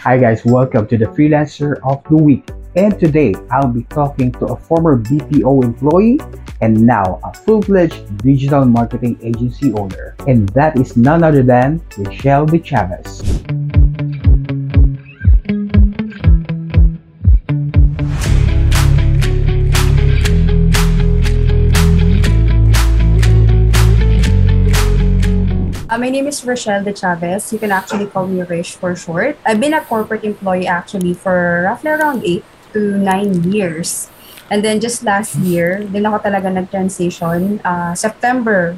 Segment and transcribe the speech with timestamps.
[0.00, 2.48] Hi guys, welcome to the Freelancer of the Week.
[2.74, 6.18] And today, I'll be talking to a former BPO employee
[6.62, 10.16] and now a full-fledged digital marketing agency owner.
[10.26, 13.20] And that is none other than Michelle De Chavez.
[26.10, 27.52] Name is Rochelle De Chavez.
[27.52, 29.38] You can actually call me Rish for short.
[29.46, 34.10] I've been a corporate employee actually for roughly around 8 to 9 years.
[34.50, 37.62] And then just last year, din ako talaga nag-transition.
[37.62, 38.74] Uh, September.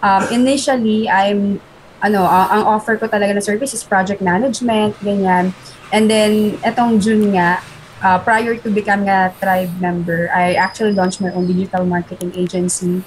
[0.00, 1.60] Um, initially, I'm,
[2.00, 5.50] ano, uh, ang offer ko talaga na service is project management, ganyan.
[5.90, 7.58] And then, etong June nga,
[8.02, 13.02] uh, prior to becoming a tribe member, I actually launched my own digital marketing agency.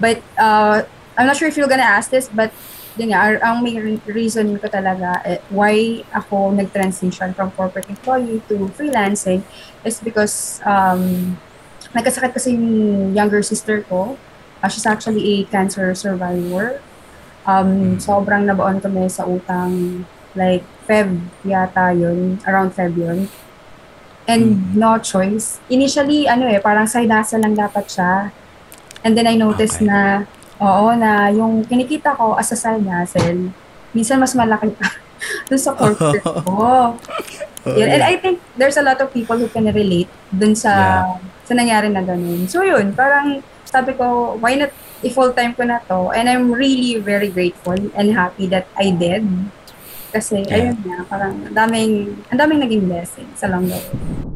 [0.00, 2.50] But uh, I'm not sure if you're gonna ask this, but
[2.96, 8.68] yun nga, ang re- reason ko talaga eh, why ako nag-transition from corporate employee to
[8.76, 9.40] freelancing
[9.84, 11.34] is because um,
[11.96, 14.16] nagkasakit kasi yung younger sister ko.
[14.62, 16.80] Uh, she's actually a cancer survivor.
[17.48, 20.04] Um, sobrang nabaon kami sa utang
[20.36, 23.26] like Feb yata yun, around Feb yun.
[24.22, 25.58] And no choice.
[25.66, 28.30] Initially, ano eh, parang side hustle lang dapat siya.
[29.02, 29.90] And then I noticed Okay.
[29.90, 30.30] na
[30.62, 33.50] Oo, na yung kinikita ko as a side hustle,
[33.90, 34.86] minsan mas malaki pa
[35.50, 36.94] dun sa corporate ko.
[37.66, 37.86] Yun.
[37.88, 41.18] And I think there's a lot of people who can relate dun sa Yeah.
[41.42, 42.46] sa nangyari na ganun.
[42.46, 44.70] So yun, parang sabi ko, why not
[45.02, 46.14] i-full time ko na to?
[46.14, 49.26] And I'm really very grateful and happy that I did.
[50.10, 50.70] Kasi Yeah.
[50.70, 54.31] ayun nga, parang ang daming, ang daming naging blessings along the way.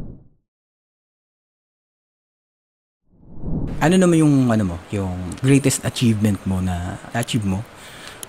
[3.77, 5.13] Ano naman yung ano mo, yung
[5.45, 7.61] greatest achievement mo na achieve mo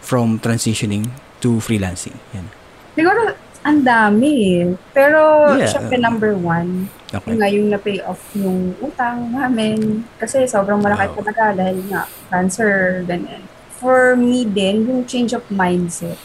[0.03, 1.07] from transitioning
[1.39, 2.15] to freelancing?
[2.35, 2.47] Yan.
[2.91, 3.31] Siguro,
[3.63, 4.65] ang dami eh.
[4.91, 5.71] Pero, Yeah.
[5.71, 7.31] syempre number one, Okay.
[7.31, 10.03] Yung nga yung na-pay off yung utang namin.
[10.19, 11.23] Kasi sobrang malaki Wow.
[11.23, 13.47] talaga dahil nga cancer, ganyan.
[13.79, 16.19] For me din, yung change of mindset.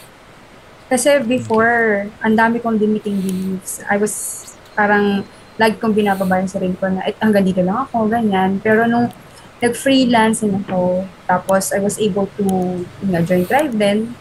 [0.91, 3.79] Kasi before, ang dami kong limiting beliefs.
[3.87, 4.43] I was
[4.75, 5.23] parang
[5.63, 8.59] lagi kong binababa yung sarili ko na "Eh, hanggang dito lang ako, ganyan.
[8.59, 9.07] Pero nung
[9.63, 12.47] nag-freelancing ako, tapos I was able to
[12.83, 14.19] you know, join Thrive then,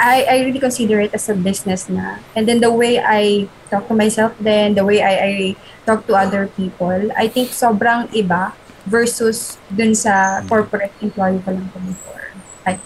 [0.00, 2.18] I, I really consider it as a business na.
[2.34, 5.32] And then the way I talk to myself then, the way I, I
[5.86, 8.56] talk to other people, I think sobrang iba
[8.88, 12.24] versus dun sa corporate employee ko lang ko before.
[12.66, 12.80] I,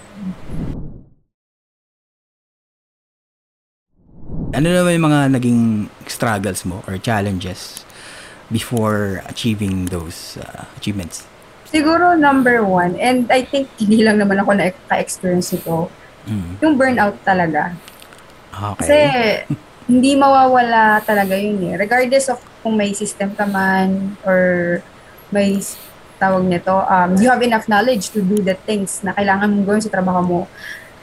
[4.56, 5.60] Ano naman yung mga naging
[6.08, 7.84] struggles mo or challenges
[8.48, 11.28] before achieving those uh, achievements?
[11.66, 15.90] siguro number one, and I think hindi lang naman ako na-experience ito,
[16.26, 16.58] Mm.
[16.58, 17.70] yung burnout talaga.
[18.50, 19.46] Kasi Okay.
[19.90, 21.78] hindi mawawala talaga yun eh.
[21.78, 24.82] Regardless of kung may system ka man or
[25.30, 25.62] may
[26.18, 29.82] tawag nito, um, you have enough knowledge to do the things na kailangan mong gawin
[29.84, 30.40] sa trabaho mo.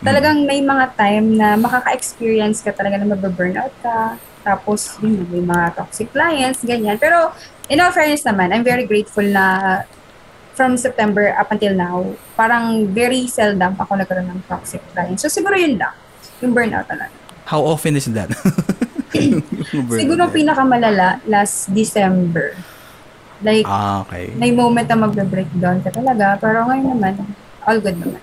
[0.04, 4.20] Talagang may mga time na makaka-experience ka talaga na mababurnout ka.
[4.44, 7.00] Tapos, yun, may mga toxic clients, ganyan.
[7.00, 7.32] Pero,
[7.72, 9.80] in all fairness naman, I'm very grateful na
[10.54, 12.04] from September up until now,
[12.36, 15.24] parang very seldom ako nagkaroon ng toxic clients.
[15.24, 15.96] So, siguro yun lang.
[16.44, 17.16] Yung burnout talaga.
[17.48, 18.28] How often is that?
[19.94, 22.58] Siguro pinakamalala last December.
[23.40, 24.32] Like, Ah, okay.
[24.36, 26.36] may moment na magbe-breakdown ka talaga.
[26.42, 27.14] Pero ngayon naman,
[27.64, 28.20] all good naman.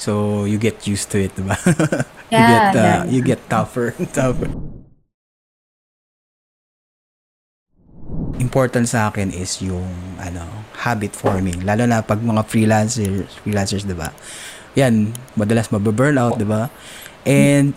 [0.00, 1.56] So, you get used to it, diba?
[2.32, 3.04] you Yeah, get, uh, yeah.
[3.04, 4.48] you get tougher and tougher.
[8.40, 10.40] Important sa akin is yung ano,
[10.80, 11.60] habit forming.
[11.68, 14.08] Lalo na pag mga freelancers, freelancers, 'di ba?
[14.80, 16.72] Yan, madalas mababurnout, 'di ba?
[17.28, 17.76] And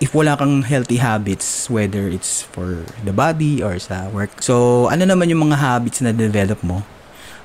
[0.00, 4.40] if wala kang healthy habits, whether it's for the body or sa work.
[4.40, 6.88] So, ano naman yung mga habits na develop mo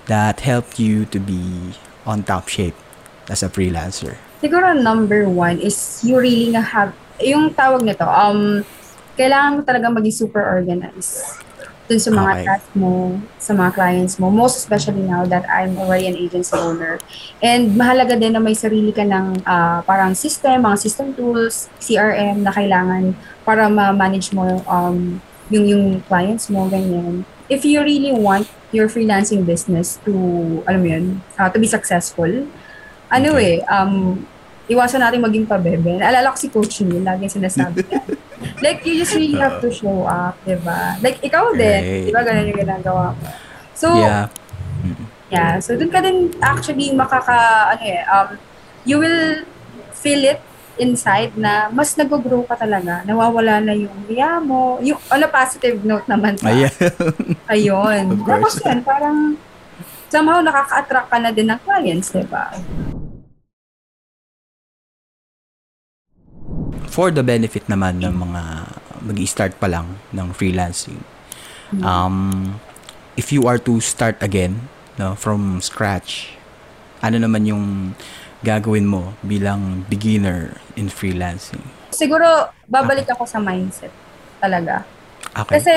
[0.07, 1.75] that helped you to be
[2.07, 2.77] on top shape
[3.29, 4.17] as a freelancer?
[4.41, 6.91] Siguro number one is you really nga have,
[7.21, 8.61] yung tawag nito, um,
[9.15, 11.41] kailangan mo talaga maging super organized
[11.85, 12.45] dun sa mga Okay.
[12.49, 16.97] tasks mo, sa mga clients mo, most especially now that I'm already an agency owner.
[17.45, 22.41] And mahalaga din na may sarili ka ng ah, parang system, mga system tools, CRM
[22.41, 23.13] na kailangan
[23.45, 25.21] para ma-manage mo um,
[25.53, 27.21] yung, yung clients mo, ganyan.
[27.45, 30.11] If you really want your freelancing business to,
[30.65, 31.05] alam mo yun,
[31.37, 32.49] ah, to be successful,
[33.15, 33.63] ano Okay.
[33.63, 34.19] eh, um,
[34.67, 35.95] iwasan natin maging pabebe.
[35.95, 37.85] Naalala ko si Coach Neil, lagi sinasabi
[38.65, 40.97] like, you just really have to show up, di ba?
[40.99, 42.05] Like, ikaw din, Right.
[42.07, 43.29] di ba, ganun yung ginagawa mo.
[43.73, 44.27] So, Yeah.
[45.29, 45.51] yeah.
[45.61, 48.27] So, dun ka din actually makaka, ano eh, um,
[48.83, 49.45] you will
[49.93, 50.41] feel it
[50.75, 52.99] inside na mas nag-grow ka talaga.
[53.07, 54.75] Nawawala na yung hiya mo.
[54.83, 56.35] Yung, on a positive note naman.
[56.35, 56.51] Pa.
[56.51, 56.73] Ayan.
[57.47, 58.03] Ayun.
[58.27, 59.39] Tapos yan, parang
[60.11, 62.51] somehow nakaka-attract ka na din ng clients, di ba?
[66.95, 68.41] For the benefit naman ng mga
[69.03, 71.03] mag start pa lang ng freelancing,
[71.83, 72.55] um,
[73.19, 76.39] if you are to start again, no, from scratch,
[77.03, 77.63] ano naman yung
[78.47, 81.67] gagawin mo bilang beginner in freelancing?
[81.91, 83.91] Siguro, babalik ako sa mindset
[84.39, 84.87] talaga.
[85.35, 85.59] Okay.
[85.59, 85.73] Kasi,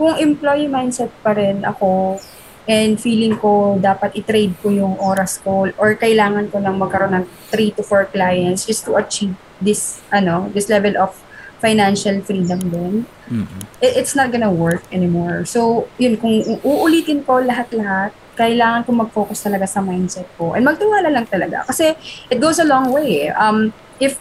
[0.00, 2.16] kung employee mindset pa rin ako,
[2.64, 7.26] and feeling ko dapat i-trade ko yung oras ko or kailangan ko lang magkaroon ng
[7.52, 11.14] 3 to 4 clients just to achieve this ano this level of
[11.60, 12.94] financial freedom din
[13.28, 13.62] Mm-mm.
[13.84, 16.32] it, it's not gonna work anymore so yun kung
[16.64, 21.92] uulitin ko lahat-lahat kailangan ko mag-focus talaga sa mindset ko and magtiwala lang talaga kasi
[22.32, 23.36] it goes a long way eh.
[23.36, 23.68] um
[24.00, 24.16] if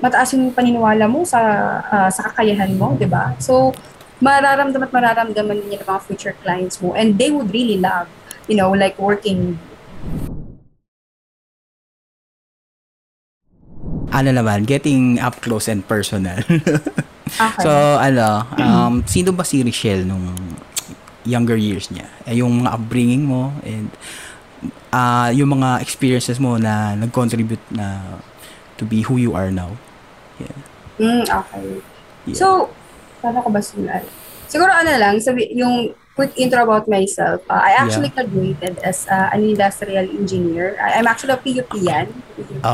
[0.00, 1.38] mataas yung paniniwala mo sa
[1.86, 3.36] ah, sa kakayahan mo, 'di ba?
[3.38, 3.76] So
[4.20, 8.08] mararamdaman at mararamdaman niya ng mga future clients mo and they would really love,
[8.48, 9.56] you know, like working
[14.10, 16.38] Ano naman, getting up close and personal.
[17.30, 17.62] Okay.
[17.62, 17.70] so,
[18.02, 20.34] ano, um, sino ba si Richelle nung
[21.22, 22.10] younger years niya?
[22.26, 23.86] Eh, yung mga upbringing mo and
[24.90, 28.02] ah yung mga experiences mo na nag-contribute na
[28.76, 29.78] to be who you are now.
[30.42, 30.58] Yeah.
[30.98, 31.66] Mm, okay.
[32.26, 32.34] Yeah.
[32.34, 32.46] So,
[33.22, 34.02] paano ko ba simulan?
[34.50, 37.40] Siguro ano lang, sabi, yung quick intro about myself.
[37.48, 40.76] Uh, I actually graduated as uh, an industrial engineer.
[40.76, 42.12] I, I'm actually a PUP yan.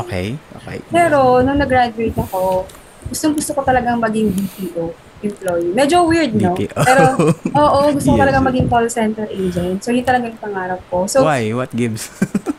[0.03, 0.35] Okay.
[0.35, 0.77] Okay.
[0.91, 2.67] Pero, nung nag-graduate ako,
[3.07, 4.91] gustong gusto ko talagang maging BPO
[5.23, 5.71] employee.
[5.71, 6.59] Medyo weird, no?
[6.59, 6.75] BPO.
[6.83, 7.03] Pero,
[7.63, 8.23] oo, gusto ko Yes.
[8.27, 9.79] talagang maging call center agent.
[9.79, 11.07] So, yun talaga yung pangarap ko.
[11.07, 11.55] So, Why?
[11.55, 12.11] What gives?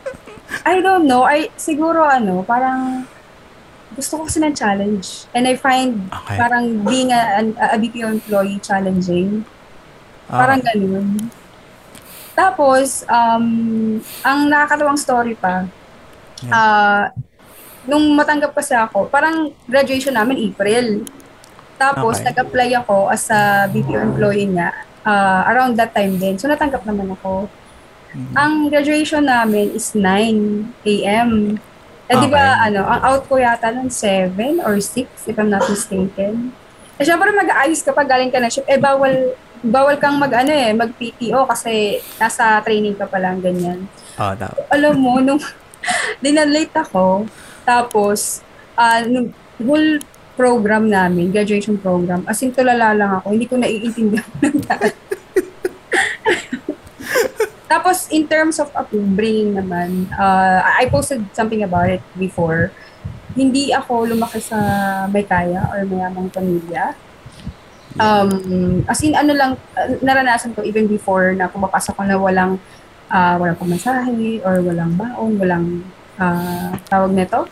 [0.65, 1.29] I don't know.
[1.29, 3.05] I, siguro ano, parang
[3.93, 5.29] gusto ko kasi ng challenge.
[5.37, 6.41] And I find Okay.
[6.41, 9.45] parang being a, a, a BPO employee challenging.
[10.29, 11.09] Ah, Parang ganun.
[12.33, 13.47] Tapos, um,
[14.23, 15.67] ang nakakatawang story pa,
[16.49, 17.11] ah,
[17.83, 21.09] nung matanggap kasi ako, parang graduation namin April.
[21.75, 22.31] Tapos, Okay.
[22.31, 24.71] nag-apply ako as a BPO employee nga
[25.03, 26.37] ah, around that time din.
[26.37, 27.49] So, natanggap naman ako.
[28.13, 28.35] Mhm.
[28.35, 31.57] Ang graduation namin is 9 a.m.
[32.07, 32.67] Eh, di ba, Okay.
[32.69, 36.53] ano, ang out ko yata nun 7 or 6, if I'm not mistaken.
[36.97, 38.65] Eh, syempre mag-aayos kapag galing ka na shift.
[38.65, 39.33] Eh, bawal,
[39.63, 43.87] bawal kang mag, ano eh, mag-PTO kasi nasa training ka pa lang, ganyan.
[44.19, 44.55] oh, tama.
[44.71, 45.41] Alam mo, nung
[46.25, 47.27] dinalate ako,
[47.67, 48.41] tapos,
[48.79, 50.01] ah, nung whole
[50.39, 54.31] program namin, graduation program, as in tulala lang ako, hindi ko naiintindihan.
[57.69, 62.73] Tapos, in terms of upbringing naman, uh, I posted something about it before.
[63.37, 64.57] Hindi ako lumaki sa
[65.13, 66.97] may kaya or mayamang pamilya.
[67.99, 68.31] Um,
[68.87, 69.51] as in, ano lang,
[70.01, 72.57] naranasan ko even before na pumapasok ko na walang,
[73.09, 75.67] uh, walang pamasahe or walang baon, walang,
[76.17, 77.47] uh, tawag nito?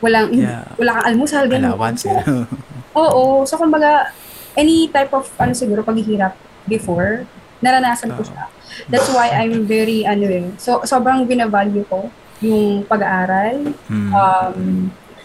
[0.00, 0.64] Walang, Yeah.
[0.78, 1.74] wala kang almusal, ganun.
[1.74, 2.06] Allowance.
[2.06, 2.22] So, eh.
[3.02, 3.42] Oo.
[3.44, 4.14] So, kumbaga,
[4.54, 6.32] any type of, ano siguro, paghihirap
[6.64, 7.26] before,
[7.60, 8.28] naranasan ko Oo.
[8.28, 8.46] siya.
[8.86, 12.08] That's why I'm very, ano eh, so, sobrang binavalue ko
[12.38, 14.10] yung pag-aaral, Hmm.
[14.14, 14.58] um,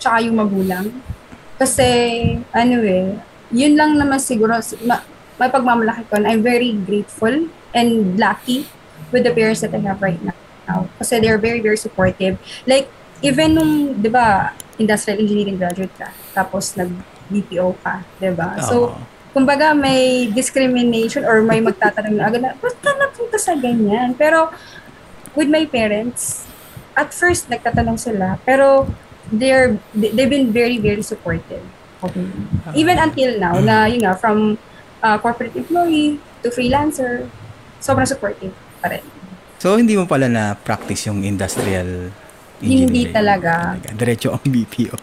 [0.01, 0.89] tsaka yung magulang.
[1.55, 1.86] Kasi,
[2.50, 3.13] ano eh,
[3.53, 5.05] yun lang naman siguro, ma,
[5.38, 8.65] may pagmamalaki ko, I'm very grateful and lucky
[9.10, 10.89] with the parents that I have right now.
[10.98, 12.38] Kasi they're very, very supportive.
[12.65, 12.89] Like,
[13.22, 18.57] even nung, di ba, industrial engineering graduate ka, tapos nag-BPO ka, di ba?
[18.60, 18.75] So,
[19.33, 24.13] kumbaga may discrimination or may magtatanong na agad na, ba't ka napunta sa ganyan?
[24.13, 24.50] Pero,
[25.33, 26.45] with my parents,
[26.93, 28.86] at first, nagtatanong sila, pero
[29.29, 31.65] they're, they- they've been very, very supportive.
[32.03, 32.25] Okay.
[32.75, 34.60] Even until now, na yun nga, from
[35.00, 37.27] uh, corporate employee to freelancer,
[37.79, 39.03] sobrang supportive pa rin.
[39.57, 42.12] So, hindi mo pala na-practice yung industrial
[42.60, 43.15] Hindi engineering?
[43.15, 43.51] talaga.
[43.89, 45.00] Diretso ang BPO.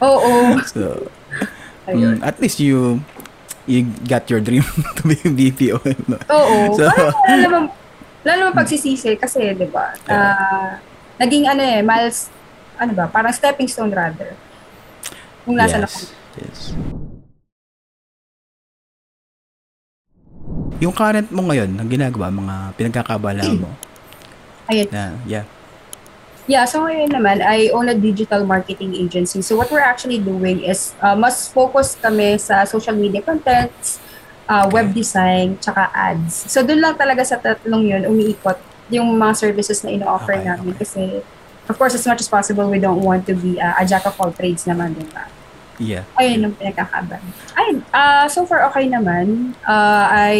[0.00, 0.32] Oo.
[0.74, 1.06] so,
[1.86, 2.18] Ayun.
[2.18, 2.98] mm, at least you
[3.64, 4.62] you got your dream
[4.98, 5.78] to be a BPO.
[6.06, 6.18] no?
[6.28, 6.56] Oo.
[6.76, 7.62] So- Parang wala naman,
[8.22, 10.82] wala naman pagsisisi kasi, di ba, ah,
[11.16, 12.30] naging ano eh, miles,
[12.74, 14.34] ano ba, parang stepping stone rather.
[15.44, 15.86] Kung nasa na
[16.38, 16.74] yes.
[20.82, 23.70] Yung current mo ngayon, ang ginagawa, mga pinagkakabala mo,
[24.68, 24.88] Ayun.
[24.90, 25.46] na, yeah.
[26.44, 29.40] Yeah, so ngayon naman, I own a digital marketing agency.
[29.40, 33.96] So what we're actually doing is, uh, mas focus kami sa social media contents,
[34.44, 36.52] uh, web design, tsaka ads.
[36.52, 38.60] So doon lang talaga sa tatlong yun, umiikot
[38.92, 40.76] yung mga services na ino-offer Okay, namin.
[40.76, 40.84] okay.
[40.84, 41.02] Kasi
[41.64, 44.12] of course, as much as possible, we don't want to be uh, a jack of
[44.20, 45.24] all trades naman, di ba?
[45.78, 46.06] Yeah.
[46.18, 47.22] Ayun yung pinagkakaban.
[47.58, 49.58] Ayun, uh, so far okay naman.
[49.66, 50.34] Uh, I,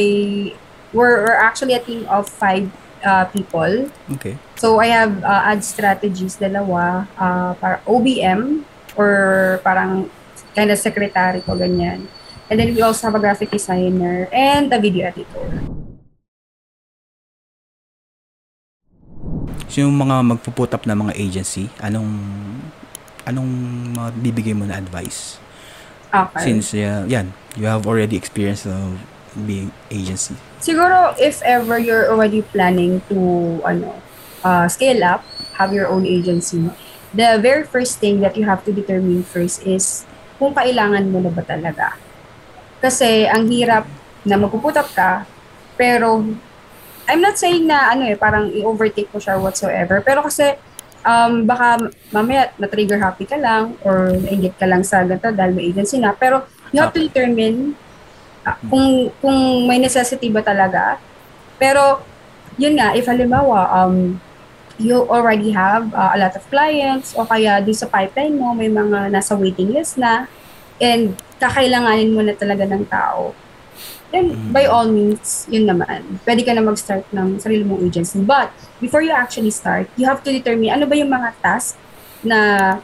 [0.95, 2.71] we're, we're actually a team of five
[3.03, 3.91] uh, people.
[4.19, 4.39] Okay.
[4.57, 8.65] So I have uh, ad strategies, dalawa, uh, para OBM
[8.97, 10.09] or parang
[10.55, 12.07] kind of secretary ko, ganyan.
[12.49, 15.49] And then we also have a graphic designer and a video editor.
[19.75, 22.07] So yung mga magpuput up na mga agency, anong
[23.25, 23.51] anong
[23.97, 25.41] mga bibigay mo na advice?
[26.15, 26.43] Okay.
[26.47, 29.03] Since uh, yan, you have already experience of
[29.35, 30.39] being agency.
[30.63, 33.19] Siguro if ever you're already planning to
[33.67, 33.99] ano
[34.47, 35.27] uh, scale up,
[35.59, 36.71] have your own agency,
[37.11, 40.07] the very first thing that you have to determine first is
[40.39, 41.99] kung kailangan mo na ba talaga.
[42.79, 43.89] Kasi ang hirap
[44.23, 45.27] na magpuput up ka,
[45.75, 46.23] pero
[47.05, 50.01] I'm not saying na ano eh, parang i-overtake mo siya whatsoever.
[50.01, 50.57] Pero kasi
[51.05, 55.71] um, baka mamaya na-trigger happy ka lang or nainggit ka lang sa ganito dahil may
[55.71, 56.17] agency na.
[56.17, 56.43] Pero
[56.73, 57.77] you have to determine
[58.43, 60.99] uh, kung, kung may necessity ba talaga.
[61.61, 62.03] Pero
[62.59, 64.19] yun nga, if halimbawa, um,
[64.81, 68.67] you already have uh, a lot of clients o kaya doon sa pipeline mo, may
[68.67, 70.27] mga nasa waiting list na
[70.83, 73.31] and kakailanganin mo na talaga ng tao
[74.15, 76.23] then by all means, yun naman.
[76.23, 78.23] Pwede ka na mag-start ng sarili mong agency.
[78.23, 81.75] But, before you actually start, you have to determine ano ba yung mga task
[82.23, 82.79] na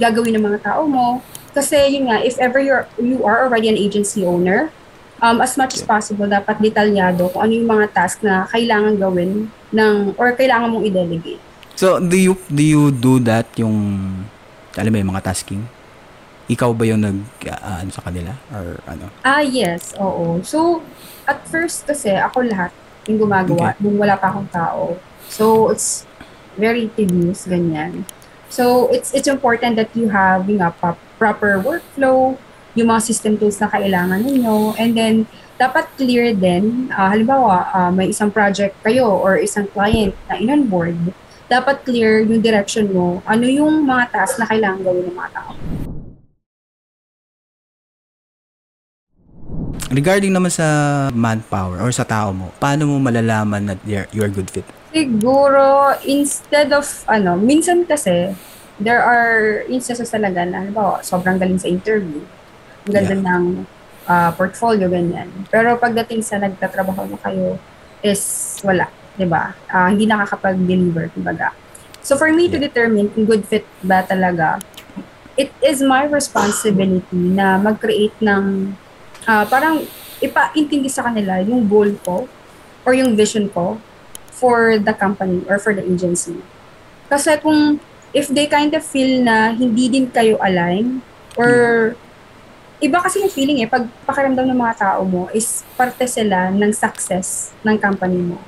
[0.00, 1.20] gagawin ng mga tao mo.
[1.52, 4.72] Kasi yun nga, if ever you're, you are already an agency owner,
[5.20, 9.52] um, as much as possible, dapat detalyado kung ano yung mga task na kailangan gawin
[9.70, 11.42] ng, or kailangan mong i-delegate.
[11.80, 13.72] So, do you do you do that yung
[14.76, 15.64] alam mo yung mga tasking?
[16.50, 19.06] Ikaw ba yung nag uh, ano sa kanila or ano?
[19.22, 20.42] Ah, yes, oo.
[20.42, 20.82] So,
[21.30, 22.74] at first kasi ako lahat
[23.06, 23.80] yung gumagawa okay.
[23.86, 24.98] nung wala pa akong tao.
[25.30, 26.02] So, it's
[26.58, 28.02] very tedious, ganyan.
[28.50, 30.74] So, it's it's important that you have yung uh,
[31.22, 32.34] proper workflow,
[32.74, 37.92] yung mga system tools na kailangan ninyo, and then dapat clear din, uh, halimbawa, uh,
[37.94, 40.96] may isang project kayo or isang client na in-onboard,
[41.52, 45.52] dapat clear yung direction mo, ano yung mga tasks na kailangan gawin ng mga tao.
[49.90, 50.66] Regarding naman sa
[51.10, 54.62] manpower or sa tao mo, paano mo malalaman na you're, good fit?
[54.94, 58.30] Siguro, instead of, ano, minsan kasi,
[58.78, 62.22] there are instances talaga na, halimbawa, sobrang galing sa interview.
[62.86, 63.26] Ang ganda yeah.
[63.34, 63.44] ng
[64.06, 65.26] uh, portfolio, ganyan.
[65.50, 67.58] Pero pagdating sa nagtatrabaho na kayo,
[67.98, 68.22] is
[68.62, 68.86] wala,
[69.18, 69.58] di ba?
[69.74, 71.50] Uh, hindi nakakapag-deliver, kumbaga.
[71.98, 74.62] So for me to determine kung good fit ba talaga,
[75.34, 78.70] it is my responsibility na mag-create ng
[79.26, 79.84] uh, parang
[80.20, 82.28] ipaintindi sa kanila yung goal ko
[82.84, 83.80] or yung vision ko
[84.32, 86.36] for the company or for the agency.
[87.08, 87.80] Kasi kung
[88.16, 91.04] if they kind of feel na hindi din kayo align
[91.36, 91.92] or
[92.80, 96.72] iba kasi yung feeling eh, pag pakiramdam ng mga tao mo is parte sila ng
[96.72, 98.40] success ng company mo.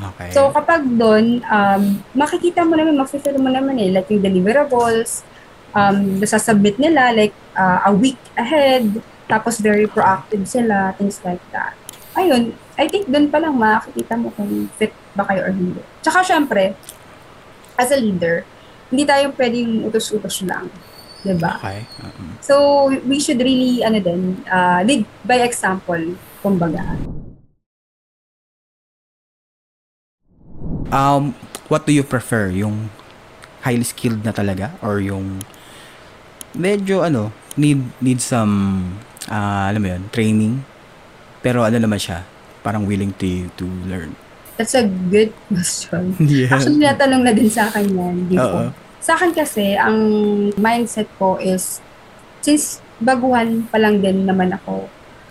[0.00, 0.32] Okay.
[0.32, 5.20] So kapag doon, um, makikita mo naman, makikita mo naman eh, like yung deliverables,
[5.76, 8.88] um, nasasubmit nila like uh, a week ahead,
[9.30, 11.78] tapos very proactive sila, things like that.
[12.18, 15.78] Ayun, I think doon pa lang makikita mo kung fit ba kayo or hindi.
[16.02, 16.74] Tsaka syempre,
[17.78, 18.42] as a leader,
[18.90, 20.66] hindi tayo pwedeng utos-utos lang.
[21.20, 21.60] Diba?
[21.60, 21.84] Okay.
[22.00, 22.32] Uh-huh.
[22.40, 22.54] So,
[23.04, 26.00] we should really, ano din, uh, lead by example,
[26.40, 26.96] kumbaga.
[30.90, 31.36] Um,
[31.68, 32.48] what do you prefer?
[32.50, 32.88] Yung
[33.62, 34.74] highly skilled na talaga?
[34.80, 35.44] Or yung
[36.56, 38.96] medyo, ano, need, need some
[39.30, 40.54] uh, alam mo yun, training.
[41.40, 42.26] Pero ano naman siya,
[42.60, 44.12] parang willing to to learn.
[44.60, 46.12] That's a good question.
[46.20, 46.52] Yeah.
[46.52, 48.16] Actually, natanong na din sa akin yan.
[48.36, 48.68] Uh-uh.
[49.00, 49.96] Sa akin kasi, ang
[50.60, 51.80] mindset ko is,
[52.44, 54.84] since baguhan pa lang din naman ako,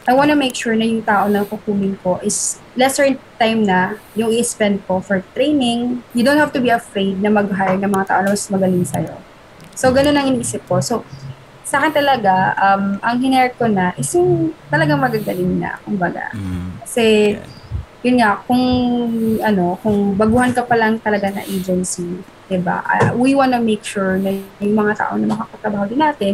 [0.10, 4.34] I wanna make sure na yung tao na kukumin ko is lesser time na yung
[4.34, 6.02] i-spend ko for training.
[6.18, 9.14] You don't have to be afraid na mag-hire ng mga tao na mas magaling sa'yo.
[9.78, 10.82] So, ganun ang iniisip ko.
[10.82, 11.06] So,
[11.70, 16.34] sa akin talaga, um, ang hinire ko na is yung talagang magagaling na, kumbaga.
[16.34, 16.82] Mm.
[16.82, 17.46] Kasi, yeah.
[18.02, 18.66] yun nga, kung,
[19.38, 24.18] ano, kung baguhan ka pa lang talaga na agency, diba, uh, we wanna make sure
[24.18, 26.34] na yung mga tao na makakatrabaho din natin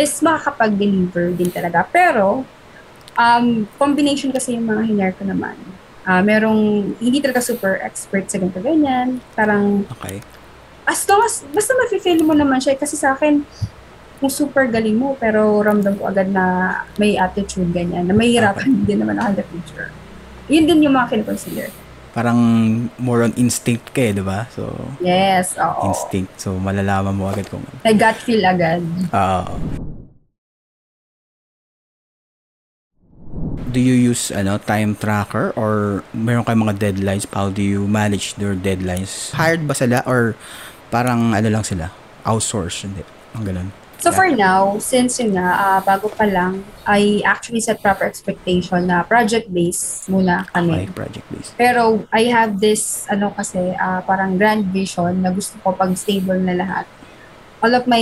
[0.00, 1.84] is makakapag-deliver din talaga.
[1.84, 2.48] Pero,
[3.20, 5.60] um, combination kasi yung mga hinire ko naman.
[6.08, 9.20] Uh, merong, hindi talaga super expert sa ganito ganyan.
[9.36, 10.24] Parang, okay.
[10.88, 12.80] as long as, basta mafe-feel mo naman siya.
[12.80, 13.44] Kasi sa akin,
[14.20, 18.86] kung super galing mo, pero ramdam ko agad na may attitude ganyan, na mahihirapan okay.
[18.86, 19.88] din naman ako in the future.
[20.52, 21.72] Yun din yung mga kinoconsider.
[22.10, 22.38] parang
[22.98, 24.50] more on instinct ka eh, di ba?
[24.50, 24.66] So,
[24.98, 25.86] Yes, oo.
[25.88, 26.42] instinct.
[26.42, 28.82] So, malalaman mo agad kung Like gut feel agad.
[29.14, 29.42] Oo.
[33.70, 37.24] do you use ano time tracker or meron kayong mga deadlines?
[37.30, 39.30] How do you manage your deadlines?
[39.30, 40.34] Hired ba sila or
[40.90, 41.94] parang ano lang sila?
[42.26, 42.84] Outsource?
[42.84, 43.06] Hindi.
[43.38, 43.68] Ang ganun.
[44.00, 48.88] So for now, since yun nga, ah, bago pa lang, I actually set proper expectation
[48.88, 50.88] na project-based muna kami.
[50.88, 51.52] project based.
[51.60, 56.40] Pero I have this, ano kasi, ah, parang grand vision na gusto ko pag stable
[56.40, 56.88] na lahat.
[57.60, 58.00] All of my,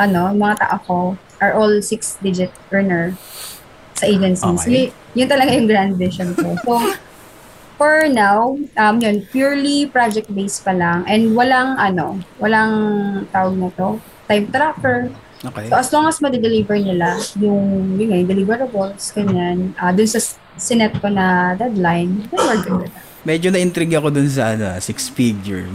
[0.00, 0.98] ano, mga tao ko
[1.36, 3.12] are all six-digit earner
[4.00, 4.64] sa agencies.
[4.64, 4.88] Okay.
[4.88, 6.56] Y- yun talaga yung grand vision ko.
[6.64, 6.80] So,
[7.76, 11.04] for now, um, yun, purely project-based pa lang.
[11.04, 12.72] And walang, ano, walang
[13.32, 15.10] tawag na to, time tracker.
[15.40, 15.66] Okay.
[15.66, 20.22] So, as long as ma-deliver nila yung, yun nga, yung deliverables, ganyan, ah dun sa
[20.54, 22.90] sinet ko na deadline, then we're good.
[23.26, 25.66] Medyo na-intrigue ako dun sa ano, six figure.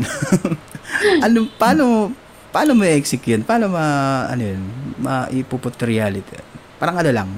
[1.26, 2.14] ano, paano,
[2.54, 3.44] paano mo i-execute yun?
[3.44, 3.86] Paano ma,
[4.30, 4.62] ano yun,
[5.02, 6.38] maipuput reality?
[6.78, 7.30] Parang ano lang,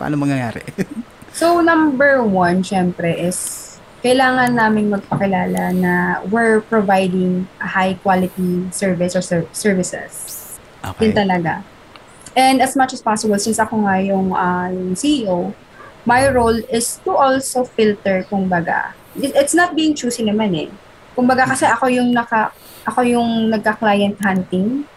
[0.00, 0.64] paano mangyayari?
[1.32, 3.72] So, number one, syempre, is
[4.04, 10.51] kailangan naming magpakilala na we're providing a high quality service or ser- services.
[10.84, 11.08] Okay.
[11.08, 11.62] Yun talaga.
[12.32, 15.52] And as much as possible, since ako nga yung, ah, yung CEO,
[16.04, 18.96] my role is to also filter, kumbaga.
[19.14, 20.68] It- It's not being choosy naman eh.
[21.12, 22.50] Kumbaga kasi ako yung naka,
[22.88, 24.88] ako yung nagka-client hunting.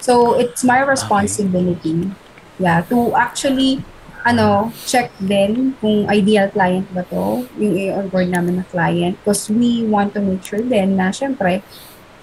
[0.00, 2.08] So, it's my responsibility,
[2.56, 3.84] yeah, to actually,
[4.24, 9.20] ano, check din kung ideal client ba to, yung i-onboard namin na client.
[9.20, 11.60] Because we want to make sure din na, syempre,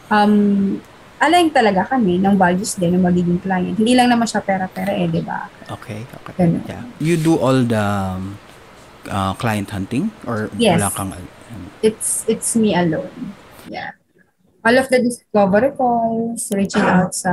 [0.10, 0.82] um,
[1.18, 3.74] align talaga kami ng values din ng magiging client.
[3.74, 5.50] Hindi lang naman siya pera-pera eh, di ba?
[5.68, 6.34] Okay, okay.
[6.38, 6.62] Ganun.
[6.70, 6.84] Yeah.
[7.02, 8.38] You do all the um,
[9.10, 10.78] uh, client hunting or Yes.
[10.78, 13.34] wala kang um, It's it's me alone.
[13.66, 13.98] Yeah.
[14.62, 17.32] All of the discovery calls, reaching out sa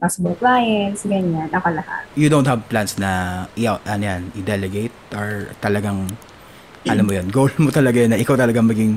[0.00, 2.08] possible clients, ganyan, ako lahat.
[2.16, 6.08] you don't have plans na i ano yan, i-delegate or talagang
[6.88, 8.96] alam mo yun, goal mo talaga yun na ikaw talagang maging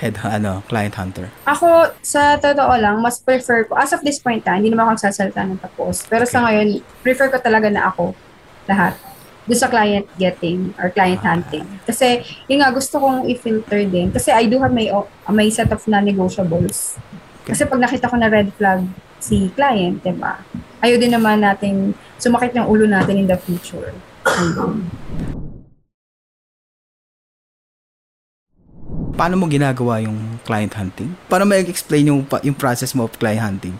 [0.00, 1.28] head ano, client hunter.
[1.44, 5.04] Ako, sa totoo lang, mas prefer ko, as of this point ha, hindi naman ako
[5.04, 6.08] sasalita ng tapos.
[6.08, 8.16] Pero sa ngayon, prefer ko talaga na ako
[8.64, 8.96] lahat
[9.44, 11.68] doon sa client getting or client hunting.
[11.84, 14.08] Kasi, yun nga, gusto kong i-filter din.
[14.08, 14.88] Kasi I do have my,
[15.32, 16.96] may set of non-negotiables.
[17.44, 18.84] Kasi pag nakita ko na red flag
[19.20, 20.40] si client, di ba?
[20.80, 23.92] Ayaw din naman natin sumakit ng ulo natin in the future.
[29.20, 31.12] Paano mo ginagawa yung client hunting?
[31.28, 33.76] Para ma-explain yung pa- yung process mo of client hunting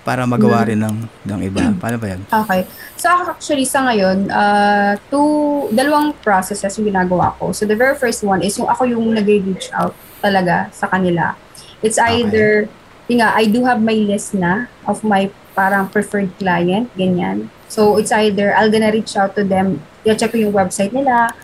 [0.00, 0.96] para magawa rin ng
[1.28, 1.60] ng iba.
[1.82, 2.24] Paano ba yan?
[2.24, 2.64] Okay.
[2.96, 7.52] So actually sa ngayon, uh, two, dalawang processes yung ginagawa ko.
[7.52, 9.92] So the very first one is yung ako yung nag-reach out
[10.24, 11.36] talaga sa kanila.
[11.84, 12.24] It's Okay.
[12.24, 12.70] either,
[13.12, 17.52] yun nga, I do have my list na of my parang preferred client, ganyan.
[17.68, 21.34] So it's either I'll gonna reach out to them, i-check ko yung website nila,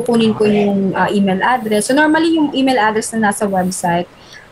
[0.00, 1.90] kukunin ko yung uh, email address.
[1.90, 4.06] So normally yung email address na nasa website,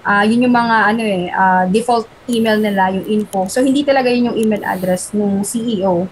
[0.06, 3.46] ah yun yung mga ano eh, ah, default email nila, yung info.
[3.46, 6.06] So hindi talaga yun yung email address ng CEO.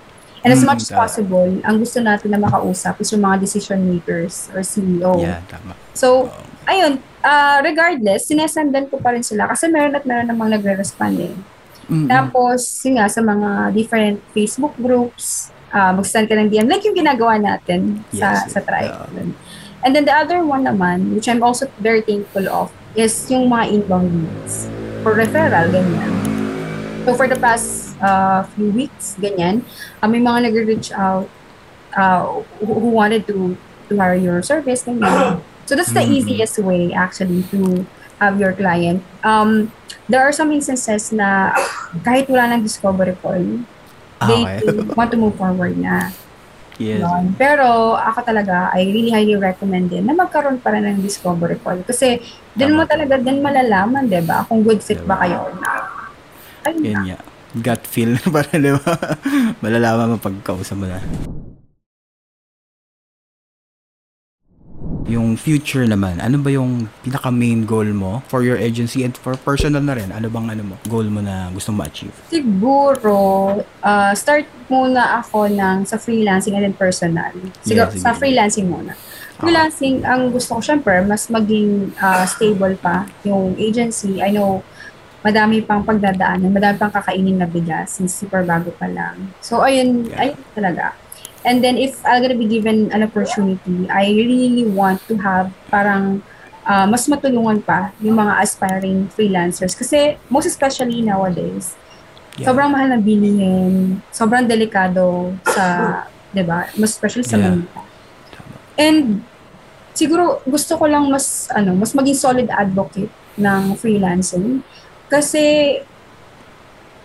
[0.45, 3.81] And as Mm, much as possible, ang gusto natin na makausap is yung mga decision
[3.81, 5.17] makers or CEO.
[5.17, 5.73] Yeah, tama.
[5.97, 6.45] So, Oo.
[6.69, 11.35] ayun, ah, regardless, sinesendan ko pa rin sila kasi meron at meron namang nagre-respond eh.
[11.89, 12.13] Mm-mm.
[12.13, 16.95] Tapos, yun nga, sa mga different Facebook groups, uh, mag-send ka ng DM, like yung
[16.95, 18.95] ginagawa natin sa, Yes, sa tribe.
[18.95, 19.27] yeah.
[19.85, 23.75] And then the other one naman, which I'm also very thankful of, is yung mga
[23.75, 24.71] inbound leads
[25.03, 26.15] for referral, ganyan.
[27.05, 29.61] So for the past uh, few weeks, ganyan,
[30.01, 31.29] uh, may mga nag-reach out
[31.93, 33.59] uh, who, wanted to
[33.91, 35.45] to hire your service, ganyan.
[35.69, 36.17] So that's the Mhm.
[36.17, 37.85] easiest way actually to
[38.21, 39.05] have your client.
[39.21, 39.69] Um,
[40.09, 41.53] there are some instances na
[42.01, 43.65] kahit wala ng discovery call,
[44.27, 44.95] they Ah, Okay.
[44.95, 46.11] want to move forward na.
[46.75, 47.01] Yes.
[47.01, 47.39] Yun.
[47.39, 51.79] Pero ako talaga, I really highly recommend din na magkaroon pa rin ng discovery call.
[51.81, 52.19] Kasi
[52.51, 54.43] din mo talaga din malalaman, di ba?
[54.45, 55.83] Kung good fit ba kayo or not.
[56.67, 57.03] Ayun Yan na.
[57.07, 57.19] nga.
[57.55, 58.91] Gut feel pa rin, di ba?
[59.63, 60.99] Malalaman mo pagkausap mo na.
[65.05, 69.37] Yung future naman, ano ba yung pinaka main goal mo for your agency and for
[69.37, 70.09] personal na rin?
[70.09, 72.17] Ano bang ano mo, goal mo na gusto mo ma-achieve?
[72.33, 73.13] Siguro,
[73.85, 77.29] uh, start muna ako ng sa freelancing and then personal.
[77.61, 78.97] Siguro, Yeah, sa freelancing muna.
[79.37, 84.25] Freelancing, ang gusto ko, syempre, mas maging uh, stable pa yung agency.
[84.25, 84.65] I know,
[85.21, 89.37] madami pang pagdadaanan, madami pang kakainin na bigas since super bago pa lang.
[89.45, 90.33] So, ayun, Yeah.
[90.33, 90.97] ayun talaga.
[91.45, 96.25] And then, if I'm gonna be given an opportunity, I really want to have parang
[96.65, 99.77] uh, mas matulungan pa yung mga aspiring freelancers.
[99.77, 101.77] Kasi most especially nowadays,
[102.35, 102.51] Yeah.
[102.51, 106.03] sobrang mahal ng bilihin, sobrang delikado sa,
[106.35, 106.67] 'di ba?
[106.75, 107.55] Most especially sa Yeah.
[107.55, 107.81] Manila.
[108.75, 109.23] And
[109.95, 114.67] siguro gusto ko lang mas ano, mas maging solid advocate ng freelancing
[115.07, 115.79] kasi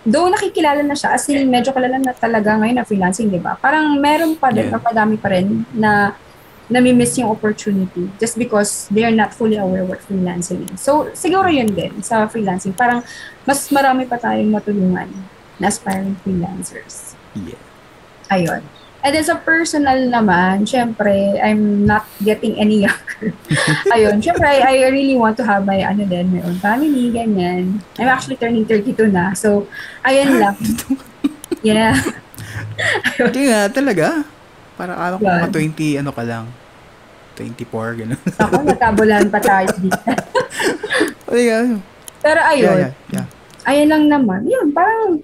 [0.10, 3.54] though nakikilala na siya, as in medyo kilala na talaga ngayon na freelancing, di ba?
[3.62, 4.76] Parang meron pa din, Yeah.
[4.76, 6.18] or padami pa rin na
[6.70, 10.82] nami-miss yung opportunity just because they are not fully aware what freelancing is.
[10.82, 12.78] So, siguro yun din sa freelancing.
[12.78, 13.02] Parang
[13.46, 15.10] mas marami pa tayong matulungan
[15.58, 17.18] na aspiring freelancers.
[17.34, 17.58] Yeah.
[18.30, 18.62] Ayun.
[19.00, 23.32] And then sa personal naman, syempre, I'm not getting any younger.
[23.96, 27.80] Ayun, syempre, I, I really want to have my, ano din, my own family, ganyan.
[27.96, 29.32] I'm actually turning 32 na.
[29.34, 29.68] So,
[30.04, 30.56] ayun lang.
[31.60, 31.92] Yeah.
[33.20, 34.24] Hindi nga, talaga.
[34.80, 35.44] Para ano ko Yeah.
[35.44, 36.46] mga 20, ano ka lang.
[37.36, 38.20] 24, gano'n.
[38.36, 40.00] Ako, natabulan pa tayo dito.
[41.36, 41.84] Yeah.
[42.20, 43.26] Pero Yeah, ayun, yeah, yeah.
[43.68, 44.48] ayun lang naman.
[44.48, 45.20] Yun, parang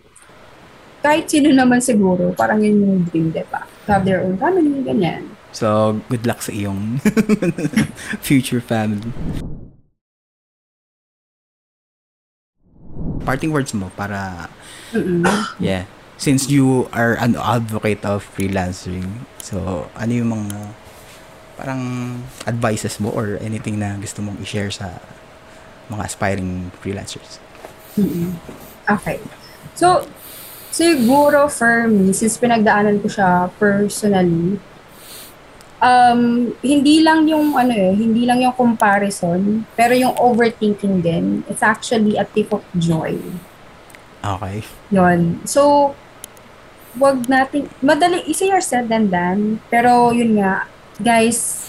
[1.06, 3.62] kahit sino naman siguro, parang yun yung dream, di ba?
[3.86, 5.30] To have their own family, ganyan.
[5.54, 6.98] So, good luck sa iyong
[8.26, 9.13] future family.
[13.22, 14.50] Parting words mo para,
[14.98, 15.22] Mm-mm.
[15.62, 15.86] yeah,
[16.18, 20.74] since you are an advocate of freelancing, so, ano yung mga
[21.56, 21.82] parang
[22.50, 24.98] advices mo or anything na gusto mong i-share sa
[25.88, 27.38] mga aspiring freelancers?
[27.94, 28.34] Mm-mm.
[28.89, 29.22] Okay.
[29.78, 30.04] So,
[30.76, 34.60] siguro for me, since pinagdaanan ko siya personally,
[35.80, 41.64] um, hindi lang yung ano eh, hindi lang yung comparison, pero yung overthinking din, it's
[41.64, 43.16] actually a tip of joy.
[44.20, 44.68] Okay.
[44.92, 45.40] Yon.
[45.48, 45.96] So,
[47.00, 50.68] wag natin, madali, easier said than done, pero yun nga,
[51.00, 51.64] guys,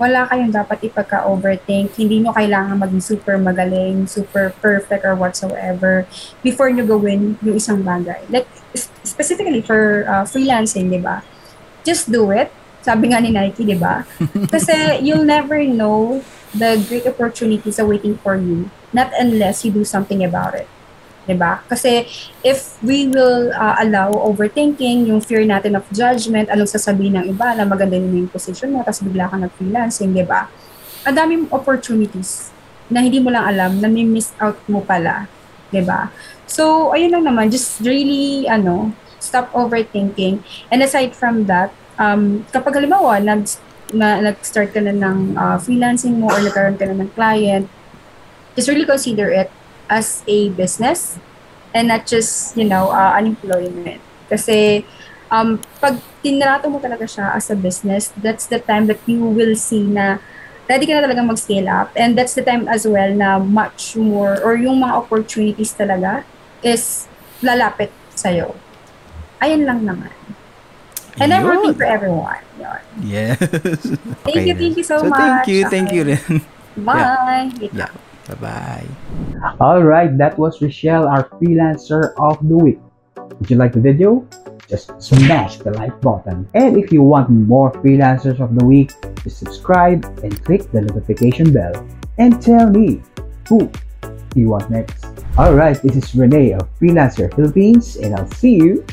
[0.00, 1.92] wala kayong dapat ipagka-overthink.
[1.92, 6.08] Hindi nyo kailangan maging super magaling, super perfect or whatsoever
[6.40, 8.24] before nyo gawin yung isang bagay.
[8.32, 8.48] Like,
[9.04, 11.20] specifically for uh, freelancing, di ba?
[11.84, 12.48] Just do it.
[12.80, 14.08] Sabi nga ni Nike, di ba?
[14.56, 16.24] Kasi you'll never know
[16.56, 20.66] the great opportunities awaiting for you not unless you do something about it.
[21.26, 21.60] 'Di ba?
[21.68, 22.08] Kasi
[22.40, 27.52] if we will uh, allow overthinking, yung fear natin of judgment, anong sasabihin ng iba
[27.56, 30.48] na maganda yun yung position mo, tapos bigla ka nag-freelancing, 'di ba?
[31.04, 32.52] Ang daming opportunities
[32.90, 35.28] na hindi mo lang alam, na may miss out mo pala,
[35.70, 36.08] 'di ba?
[36.50, 38.90] So, ayun lang naman, just really ano,
[39.22, 40.42] stop overthinking.
[40.72, 43.46] And aside from that, um, kapag halimbawa, nag,
[43.94, 47.70] na, nag-start ka na ng uh, freelancing mo or nagkaroon ka na ng client,
[48.58, 49.46] just really consider it
[49.90, 51.18] as a business
[51.74, 54.00] and not just, you know, uh, unemployment.
[54.30, 54.86] Kasi
[55.30, 59.58] um, pag tinrato mo talaga siya as a business, that's the time that you will
[59.58, 60.22] see na
[60.70, 61.90] ready ka na talaga mag-scale up.
[61.98, 66.22] And that's the time as well na much more or yung mga opportunities talaga
[66.62, 67.10] is
[67.42, 68.54] lalapit sa'yo.
[69.42, 70.14] Ayun lang naman.
[71.18, 71.80] And I'm rooting Yun.
[71.80, 72.42] for everyone.
[72.56, 72.80] Yun.
[73.02, 73.36] Yes.
[74.22, 75.18] Thank you, thank you so, so much.
[75.18, 76.22] thank you, thank you rin.
[76.76, 77.50] Bye.
[77.74, 77.90] yeah.
[78.30, 78.86] Bye-bye.
[79.58, 82.78] All right, that was Rochelle, our freelancer of the week.
[83.40, 84.26] Did you like the video?
[84.68, 86.48] Just smash the like button.
[86.54, 88.92] And if you want more freelancers of the week,
[89.24, 91.74] just subscribe and click the notification bell.
[92.18, 93.02] And tell me,
[93.48, 93.70] who
[94.36, 95.04] you want next?
[95.36, 98.86] All right, this is Renee of Freelancer Philippines, and I'll see you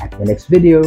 [0.00, 0.82] at the next video.